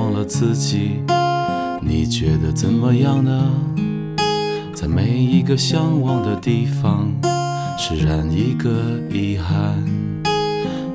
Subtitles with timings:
[0.00, 1.02] 忘了自己，
[1.82, 3.52] 你觉得怎么样呢？
[4.72, 7.12] 在每一个向往的地方，
[7.76, 8.70] 释然一个
[9.10, 9.84] 遗憾。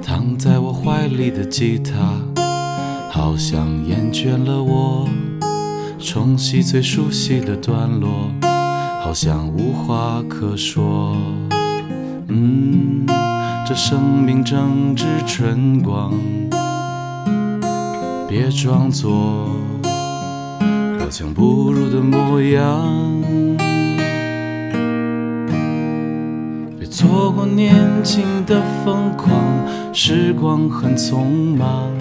[0.01, 2.19] 躺在我怀里的吉他，
[3.11, 5.07] 好像厌倦了我。
[5.99, 8.31] 重洗最熟悉的段落，
[9.03, 11.15] 好像无话可说。
[12.27, 13.05] 嗯，
[13.67, 16.11] 这生命正值春光，
[18.27, 19.49] 别装作
[20.99, 23.21] 刀枪不入的模样。
[26.77, 29.31] 别错过年轻的疯狂，
[29.93, 31.91] 时光很匆忙。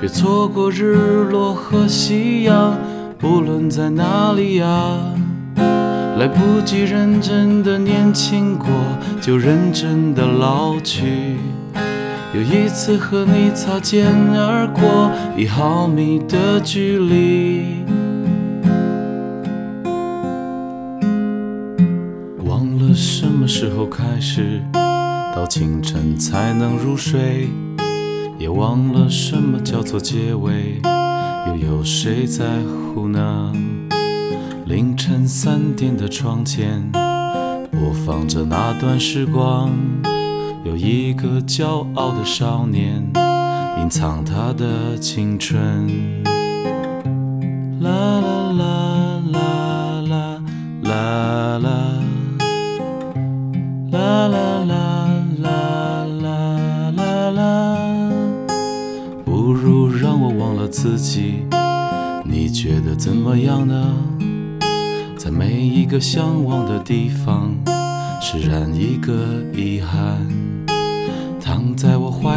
[0.00, 0.94] 别错过日
[1.30, 2.76] 落和夕阳，
[3.18, 4.66] 不论在哪里呀。
[6.18, 8.68] 来不及认真的年轻过，
[9.22, 11.36] 就认真的老去。
[12.32, 17.84] 又一次和你擦肩而过，一毫米的距离。
[22.44, 24.62] 忘了什么时候开始，
[25.34, 27.48] 到清晨才能入睡，
[28.38, 30.80] 也忘了什么叫做结尾。
[31.48, 32.44] 又有谁在
[32.94, 33.52] 乎呢？
[34.66, 39.72] 凌晨三点的窗前，播放着那段时光。
[40.62, 43.02] 有一个骄傲的少年，
[43.78, 46.22] 隐藏他的青春。
[47.80, 47.90] 啦
[48.20, 50.42] 啦啦啦啦
[50.82, 51.70] 啦啦，
[53.90, 58.10] 啦啦啦啦啦啦啦。
[59.24, 61.46] 不如让我忘了自己，
[62.24, 63.94] 你觉得怎么样呢？
[65.16, 67.54] 在每一个向往的地方，
[68.20, 70.49] 释然一个遗憾。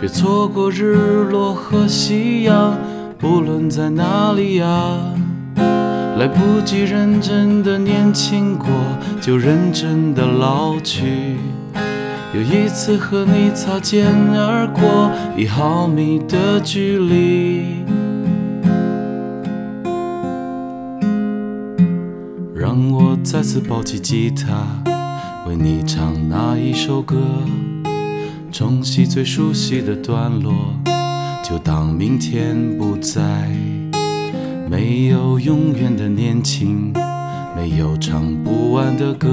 [0.00, 0.94] 别错过日
[1.30, 2.74] 落和夕阳，
[3.18, 4.66] 不论在哪里呀。
[6.16, 8.66] 来不及认真的年轻过，
[9.20, 11.36] 就认真的老去。
[12.34, 17.84] 又一次和你擦肩而过，一毫米的距离。
[22.54, 24.64] 让我再次抱起吉他，
[25.46, 27.16] 为你唱那一首歌。
[28.52, 30.74] 重习最熟悉的段落，
[31.42, 33.48] 就当明天不在。
[34.68, 36.92] 没有永远的年轻，
[37.56, 39.28] 没有唱不完的歌。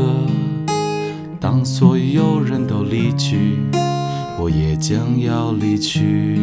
[1.39, 3.57] 当所有人都离去，
[4.39, 6.39] 我也将要离去。